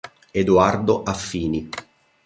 Edoardo 0.41 1.03
Affini 1.05 1.61